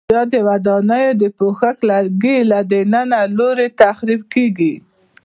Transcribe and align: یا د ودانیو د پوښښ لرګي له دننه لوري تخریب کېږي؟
یا 0.13 0.21
د 0.33 0.35
ودانیو 0.47 1.19
د 1.21 1.23
پوښښ 1.37 1.77
لرګي 1.91 2.37
له 2.51 2.59
دننه 2.71 3.19
لوري 3.37 3.67
تخریب 3.81 4.21
کېږي؟ 4.33 4.73